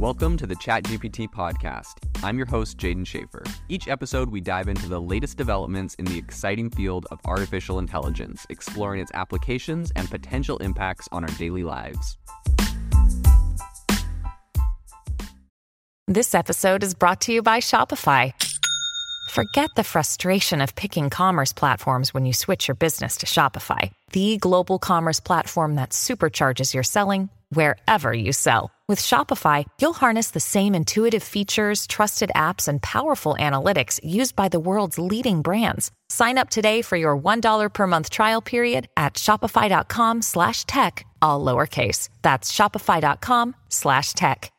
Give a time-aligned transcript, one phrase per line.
[0.00, 1.96] Welcome to the ChatGPT podcast.
[2.24, 3.46] I'm your host, Jaeden Schafer.
[3.68, 8.46] Each episode, we dive into the latest developments in the exciting field of artificial intelligence,
[8.48, 12.16] exploring its applications and potential impacts on our daily lives.
[16.08, 18.32] This episode is brought to you by Shopify.
[19.28, 24.38] Forget the frustration of picking commerce platforms when you switch your business to Shopify, the
[24.38, 28.72] global commerce platform that supercharges your selling wherever you sell.
[28.88, 34.48] With Shopify, you'll harness the same intuitive features, trusted apps, and powerful analytics used by
[34.48, 35.92] the world's leading brands.
[36.08, 41.44] Sign up today for your $1 per month trial period at shopify.com slash tech, all
[41.44, 42.08] lowercase.
[42.22, 44.50] That's shopify.com slash tech.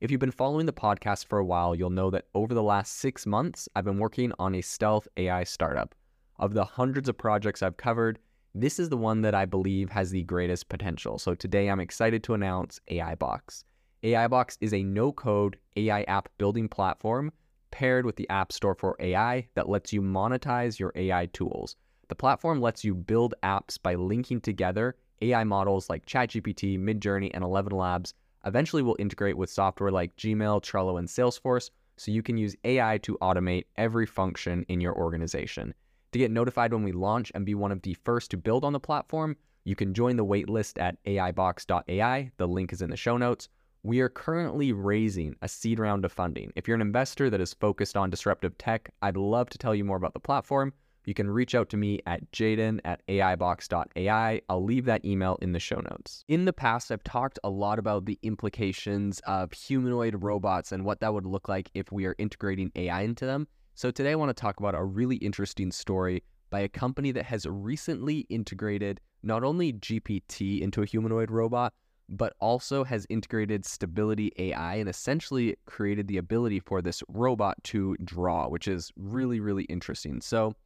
[0.00, 2.96] If you've been following the podcast for a while, you'll know that over the last
[2.96, 5.96] six months, I've been working on a stealth AI startup.
[6.38, 8.20] Of the hundreds of projects I've covered,
[8.60, 11.18] this is the one that I believe has the greatest potential.
[11.18, 13.64] So today I'm excited to announce AI Box.
[14.02, 17.32] AI Box is a no code AI app building platform
[17.70, 21.76] paired with the App Store for AI that lets you monetize your AI tools.
[22.08, 27.44] The platform lets you build apps by linking together AI models like ChatGPT, Midjourney, and
[27.44, 32.38] 11 Labs Eventually, we'll integrate with software like Gmail, Trello, and Salesforce so you can
[32.38, 35.74] use AI to automate every function in your organization.
[36.12, 38.72] To get notified when we launch and be one of the first to build on
[38.72, 42.30] the platform, you can join the waitlist at AIbox.ai.
[42.36, 43.48] The link is in the show notes.
[43.82, 46.52] We are currently raising a seed round of funding.
[46.56, 49.84] If you're an investor that is focused on disruptive tech, I'd love to tell you
[49.84, 50.72] more about the platform
[51.08, 54.42] you can reach out to me at jaeden at aibox.ai.
[54.46, 56.22] I'll leave that email in the show notes.
[56.28, 61.00] In the past, I've talked a lot about the implications of humanoid robots and what
[61.00, 63.48] that would look like if we are integrating AI into them.
[63.78, 67.24] So today I want to talk about a really interesting story by a company that
[67.26, 71.72] has recently integrated not only GPT into a humanoid robot,
[72.08, 77.96] but also has integrated Stability AI and essentially created the ability for this robot to
[78.02, 80.20] draw, which is really, really interesting.
[80.20, 80.56] So,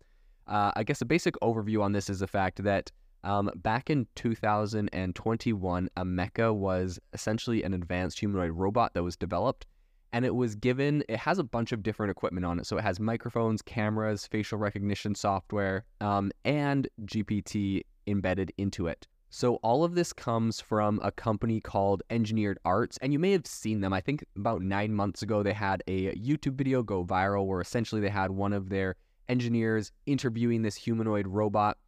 [0.46, 2.90] uh, I guess a basic overview on this is the fact that
[3.24, 9.66] um, back in 2021, Ameca was essentially an advanced humanoid robot that was developed.
[10.12, 12.66] And it was given, it has a bunch of different equipment on it.
[12.66, 19.06] So it has microphones, cameras, facial recognition software, um, and GPT embedded into it.
[19.34, 23.46] So all of this comes from a company called Engineered Arts, and you may have
[23.46, 23.90] seen them.
[23.90, 28.02] I think about nine months ago, they had a YouTube video go viral where essentially
[28.02, 28.96] they had one of their
[29.30, 31.78] engineers interviewing this humanoid robot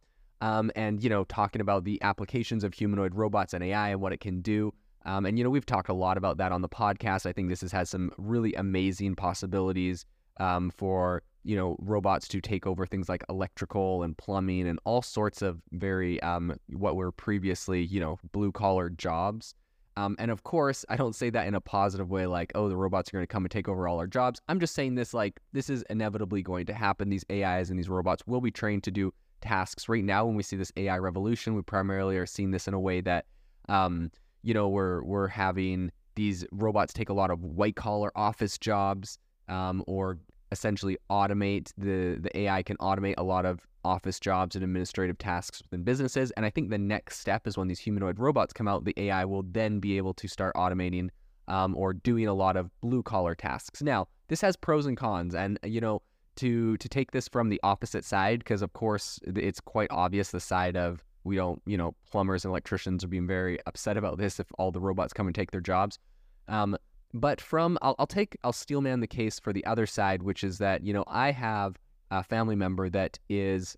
[0.41, 4.11] um, and, you know, talking about the applications of humanoid robots and AI and what
[4.11, 4.73] it can do.
[5.05, 7.25] Um, and, you know, we've talked a lot about that on the podcast.
[7.25, 10.05] I think this has, has some really amazing possibilities
[10.39, 15.01] um, for, you know, robots to take over things like electrical and plumbing and all
[15.01, 19.53] sorts of very, um, what were previously, you know, blue collar jobs.
[19.97, 22.75] Um, and of course, I don't say that in a positive way, like, oh, the
[22.75, 24.41] robots are going to come and take over all our jobs.
[24.49, 27.09] I'm just saying this like, this is inevitably going to happen.
[27.09, 29.87] These AIs and these robots will be trained to do tasks.
[29.87, 32.79] Right now, when we see this AI revolution, we primarily are seeing this in a
[32.79, 33.25] way that,
[33.69, 34.11] um,
[34.45, 39.17] you know, we're, we're having these robots take a lot of white collar office jobs
[39.49, 40.19] um, or
[40.51, 45.61] essentially automate the the AI can automate a lot of office jobs and administrative tasks
[45.61, 46.31] within businesses.
[46.31, 49.25] And I think the next step is when these humanoid robots come out, the AI
[49.25, 51.09] will then be able to start automating
[51.47, 53.81] um, or doing a lot of blue collar tasks.
[53.81, 56.01] Now, this has pros and cons, and you know
[56.37, 60.39] to to take this from the opposite side because of course it's quite obvious the
[60.39, 64.39] side of we don't you know plumbers and electricians are being very upset about this
[64.39, 65.99] if all the robots come and take their jobs.
[66.47, 66.77] Um,
[67.13, 70.59] but from I'll, I'll take I'll steelman the case for the other side, which is
[70.59, 71.77] that you know I have
[72.11, 73.75] a family member that is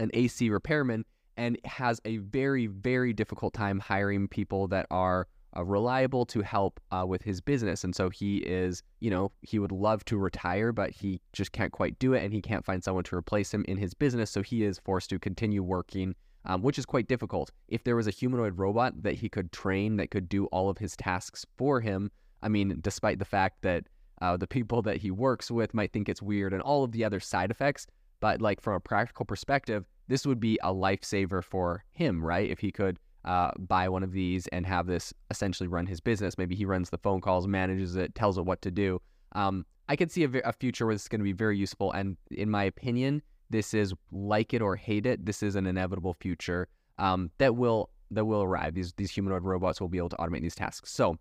[0.00, 1.04] an AC repairman
[1.36, 6.80] and has a very very difficult time hiring people that are uh, reliable to help
[6.92, 7.84] uh, with his business.
[7.84, 11.72] And so he is, you know, he would love to retire, but he just can't
[11.72, 14.30] quite do it, and he can't find someone to replace him in his business.
[14.30, 16.14] So he is forced to continue working.
[16.48, 17.50] Um, which is quite difficult.
[17.68, 20.78] If there was a humanoid robot that he could train that could do all of
[20.78, 22.10] his tasks for him,
[22.42, 23.84] I mean, despite the fact that
[24.22, 27.04] uh, the people that he works with might think it's weird and all of the
[27.04, 27.86] other side effects,
[28.20, 32.50] but like from a practical perspective, this would be a lifesaver for him, right?
[32.50, 36.38] If he could uh, buy one of these and have this essentially run his business.
[36.38, 39.00] Maybe he runs the phone calls, manages it, tells it what to do.
[39.32, 41.92] Um, I could see a, a future where this is going to be very useful.
[41.92, 45.26] And in my opinion, this is like it or hate it.
[45.26, 46.68] This is an inevitable future
[46.98, 48.74] um, that will that will arrive.
[48.74, 50.90] These these humanoid robots will be able to automate these tasks.
[50.92, 51.16] So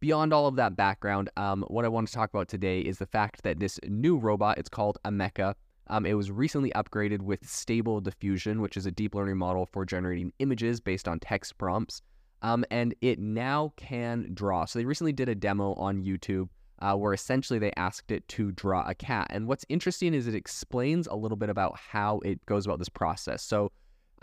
[0.00, 3.06] Beyond all of that background, um, what I want to talk about today is the
[3.06, 5.54] fact that this new robot, it's called Ameca.
[5.86, 9.86] Um, it was recently upgraded with Stable Diffusion, which is a deep learning model for
[9.86, 12.02] generating images based on text prompts.
[12.42, 14.64] um, and it now can draw.
[14.64, 16.48] So they recently did a demo on YouTube
[16.80, 19.26] uh, where essentially they asked it to draw a cat.
[19.30, 22.88] And what's interesting is it explains a little bit about how it goes about this
[22.88, 23.42] process.
[23.42, 23.72] So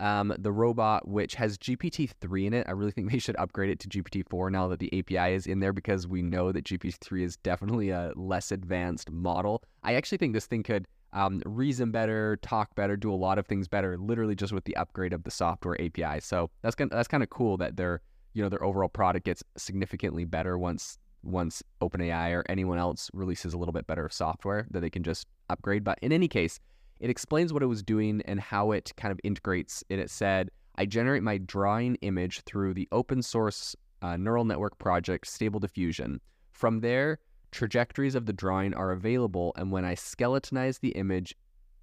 [0.00, 3.70] um, the robot, which has GPT 3 in it, I really think they should upgrade
[3.70, 6.64] it to GPT 4 now that the API is in there because we know that
[6.64, 9.62] GPT 3 is definitely a less advanced model.
[9.82, 13.46] I actually think this thing could um, reason better, talk better, do a lot of
[13.46, 16.20] things better, literally just with the upgrade of the software API.
[16.20, 18.00] So that's that's kind of cool that their
[18.32, 23.54] you know their overall product gets significantly better once once OpenAI or anyone else releases
[23.54, 25.84] a little bit better software that they can just upgrade.
[25.84, 26.60] But in any case,
[27.00, 29.82] it explains what it was doing and how it kind of integrates.
[29.90, 34.78] And it said, I generate my drawing image through the open source uh, neural network
[34.78, 36.20] project Stable Diffusion.
[36.52, 37.18] From there,
[37.52, 41.34] trajectories of the drawing are available, and when I skeletonize the image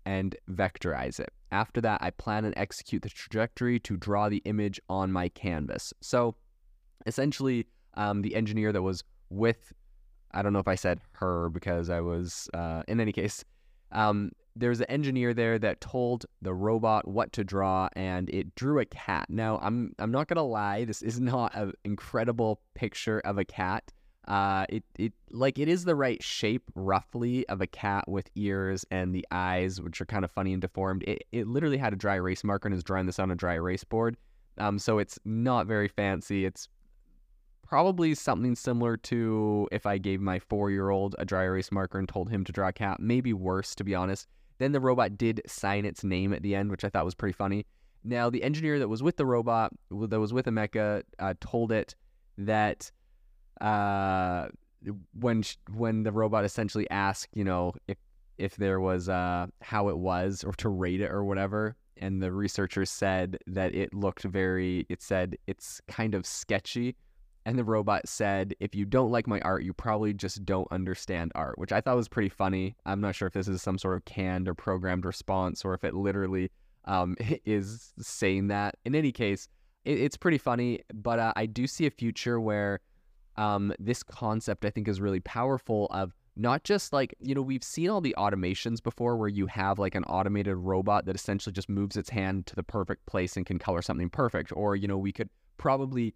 [0.05, 1.31] and vectorize it.
[1.51, 5.93] After that, I plan and execute the trajectory to draw the image on my canvas.
[6.01, 6.35] So
[7.05, 9.74] essentially, um, the engineer that was with,
[10.31, 13.44] I don't know if I said her because I was, uh, in any case,
[13.92, 18.80] um, there's an engineer there that told the robot what to draw and it drew
[18.80, 19.28] a cat.
[19.30, 23.92] Now, I'm I'm not gonna lie, this is not an incredible picture of a cat.
[24.28, 28.86] Uh, it it like it is the right shape roughly of a cat with ears
[28.92, 31.04] and the eyes, which are kind of funny and deformed.
[31.07, 33.56] It it literally had a dry erase marker and is drawing this on a dry
[33.56, 34.18] erase board.
[34.57, 36.45] Um, so it's not very fancy.
[36.45, 36.68] It's
[37.71, 41.97] probably something similar to if I gave my four year old a dry erase marker
[42.00, 43.00] and told him to draw a cat.
[43.00, 44.27] Maybe worse, to be honest.
[44.57, 47.31] Then the robot did sign its name at the end, which I thought was pretty
[47.31, 47.65] funny.
[48.03, 51.95] Now, the engineer that was with the robot, that was with Ameca, uh, told it
[52.39, 52.91] that
[53.62, 54.50] uh,
[55.17, 55.41] when
[55.74, 57.97] when the robot essentially asked, you know, if
[58.38, 62.33] if there was uh, how it was or to rate it or whatever, and the
[62.33, 66.97] researchers said that it looked very, it said it's kind of sketchy.
[67.45, 71.31] And the robot said, if you don't like my art, you probably just don't understand
[71.33, 72.75] art, which I thought was pretty funny.
[72.85, 75.83] I'm not sure if this is some sort of canned or programmed response or if
[75.83, 76.51] it literally
[76.85, 77.15] um,
[77.45, 78.75] is saying that.
[78.85, 79.47] In any case,
[79.85, 82.79] it, it's pretty funny, but uh, I do see a future where
[83.38, 87.63] um, this concept I think is really powerful of not just like, you know, we've
[87.63, 91.69] seen all the automations before where you have like an automated robot that essentially just
[91.69, 94.53] moves its hand to the perfect place and can color something perfect.
[94.55, 96.13] Or, you know, we could probably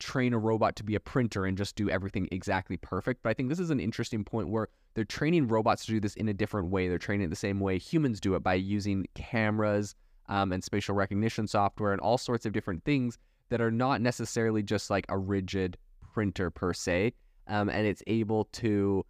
[0.00, 3.22] train a robot to be a printer and just do everything exactly perfect.
[3.22, 6.14] But I think this is an interesting point where they're training robots to do this
[6.16, 6.88] in a different way.
[6.88, 9.94] They're training it the same way humans do it by using cameras
[10.28, 13.18] um, and spatial recognition software and all sorts of different things
[13.50, 15.76] that are not necessarily just like a rigid
[16.12, 17.12] printer per se.
[17.46, 19.04] Um, and it's able to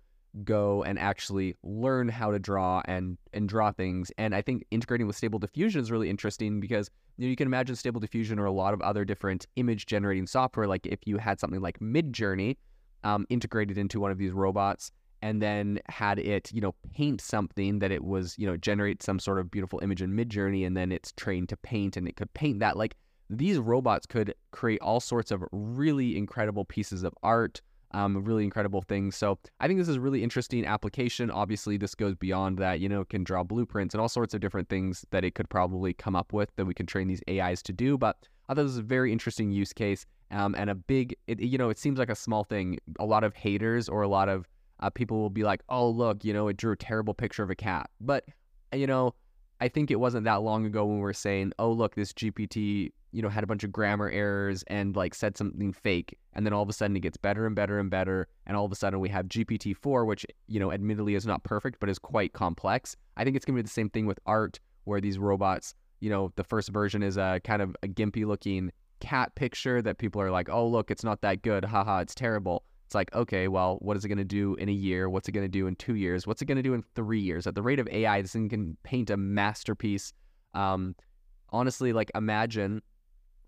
[0.45, 4.13] go and actually learn how to draw and and draw things.
[4.19, 7.47] And I think integrating with Stable Diffusion is really interesting because you, know, you can
[7.47, 10.67] imagine Stable Diffusion or a lot of other different image generating software.
[10.67, 12.57] Like if you had something like Midjourney
[13.05, 14.93] um, integrated into one of these robots,
[15.23, 19.19] and then had it, you know, paint something that it was, you know, generate some
[19.19, 22.33] sort of beautiful image in Midjourney, and then it's trained to paint, and it could
[22.35, 22.77] paint that.
[22.77, 22.97] Like
[23.29, 27.61] these robots could create all sorts of really incredible pieces of art
[27.93, 29.17] um, really incredible things.
[29.17, 31.31] So I think this is really interesting application.
[31.31, 32.81] Obviously, this goes beyond that.
[32.81, 35.49] You know, it can draw blueprints and all sorts of different things that it could
[35.49, 37.99] probably come up with that we can train these AIs to do.
[37.99, 38.17] But
[38.49, 41.17] I thought this was a very interesting use case um, and a big.
[41.27, 42.79] It, you know, it seems like a small thing.
[42.99, 44.49] A lot of haters or a lot of
[44.81, 47.51] uh, people will be like, "Oh, look, you know, it drew a terrible picture of
[47.51, 48.25] a cat," but
[48.73, 49.15] you know.
[49.61, 52.93] I think it wasn't that long ago when we were saying, "Oh, look, this GPT
[53.13, 56.19] you know, had a bunch of grammar errors and like said something fake.
[56.33, 58.29] And then all of a sudden it gets better and better and better.
[58.47, 61.43] And all of a sudden we have GPT 4, which, you know, admittedly is not
[61.43, 62.97] perfect, but is quite complex.
[63.17, 66.09] I think it's going to be the same thing with art, where these robots, you
[66.09, 70.21] know, the first version is a kind of a gimpy looking cat picture that people
[70.21, 71.65] are like, oh, look, it's not that good.
[71.65, 72.65] Haha, it's terrible.
[72.91, 75.09] It's like, okay, well, what is it going to do in a year?
[75.09, 76.27] What's it going to do in two years?
[76.27, 77.47] What's it going to do in three years?
[77.47, 80.13] At the rate of AI, this thing can paint a masterpiece.
[80.55, 80.97] Um,
[81.51, 82.83] honestly, like imagine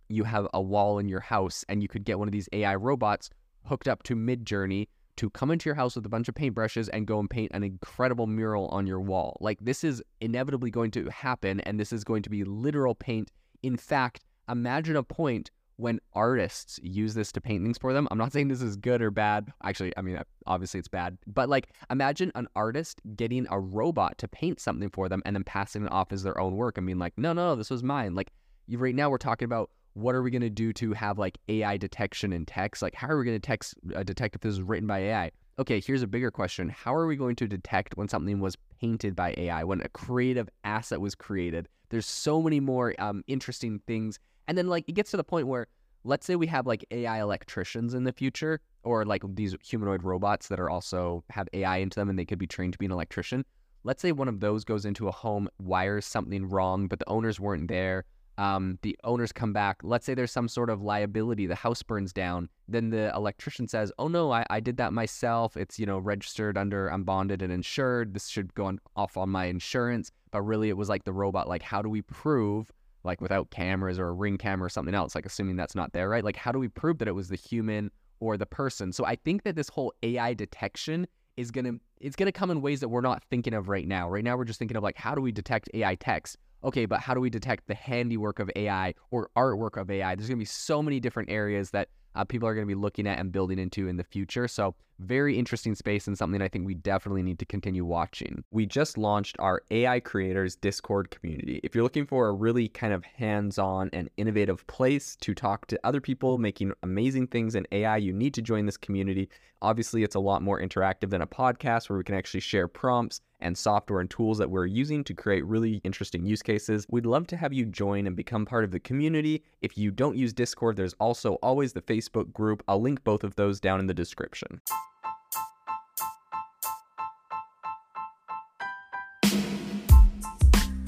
[0.08, 2.76] you have a wall in your house and you could get one of these AI
[2.76, 3.30] robots
[3.64, 7.08] hooked up to Midjourney to come into your house with a bunch of paintbrushes and
[7.08, 9.38] go and paint an incredible mural on your wall.
[9.40, 13.32] Like this is inevitably going to happen and this is going to be literal paint.
[13.64, 15.50] In fact, imagine a point
[15.82, 18.06] when artists use this to paint things for them.
[18.10, 19.52] I'm not saying this is good or bad.
[19.64, 21.18] Actually, I mean, obviously it's bad.
[21.26, 25.42] But like, imagine an artist getting a robot to paint something for them and then
[25.42, 27.82] passing it off as their own work and being like, no, no, no this was
[27.82, 28.14] mine.
[28.14, 28.30] Like,
[28.70, 31.76] right now we're talking about what are we going to do to have like AI
[31.76, 32.80] detection in text?
[32.80, 35.32] Like, how are we going to text, uh, detect if this is written by AI?
[35.58, 36.68] Okay, here's a bigger question.
[36.68, 40.48] How are we going to detect when something was painted by AI, when a creative
[40.64, 41.68] asset was created?
[41.90, 44.18] There's so many more um, interesting things.
[44.48, 45.68] And then, like, it gets to the point where
[46.04, 50.48] let's say we have like AI electricians in the future, or like these humanoid robots
[50.48, 52.92] that are also have AI into them and they could be trained to be an
[52.92, 53.44] electrician.
[53.84, 57.40] Let's say one of those goes into a home, wires something wrong, but the owners
[57.40, 58.04] weren't there.
[58.38, 59.78] Um, the owners come back.
[59.82, 62.48] Let's say there's some sort of liability, the house burns down.
[62.66, 65.56] Then the electrician says, "Oh no, I, I did that myself.
[65.56, 68.14] It's you know registered under, I'm bonded and insured.
[68.14, 71.46] This should go on, off on my insurance." But really, it was like the robot.
[71.46, 72.72] Like, how do we prove
[73.04, 76.08] like without cameras or a ring camera or something else, like assuming that's not there,
[76.08, 76.24] right?
[76.24, 77.90] Like, how do we prove that it was the human
[78.20, 78.92] or the person?
[78.92, 81.06] So I think that this whole AI detection
[81.36, 84.08] is gonna it's gonna come in ways that we're not thinking of right now.
[84.08, 86.36] Right now, we're just thinking of like, how do we detect AI text?
[86.64, 90.14] Okay, but how do we detect the handiwork of AI or artwork of AI?
[90.14, 93.06] There's gonna be so many different areas that uh, people are going to be looking
[93.06, 94.48] at and building into in the future.
[94.48, 98.44] So, very interesting space and something I think we definitely need to continue watching.
[98.52, 101.60] We just launched our AI Creators Discord community.
[101.64, 105.66] If you're looking for a really kind of hands on and innovative place to talk
[105.68, 109.28] to other people making amazing things in AI, you need to join this community.
[109.60, 113.20] Obviously, it's a lot more interactive than a podcast where we can actually share prompts
[113.42, 116.86] and software and tools that we're using to create really interesting use cases.
[116.88, 119.42] We'd love to have you join and become part of the community.
[119.60, 122.62] If you don't use Discord, there's also always the Facebook group.
[122.68, 124.60] I'll link both of those down in the description.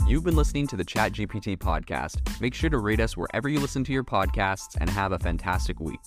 [0.06, 2.40] You've been listening to the ChatGPT podcast.
[2.40, 5.80] Make sure to rate us wherever you listen to your podcasts and have a fantastic
[5.80, 5.98] week.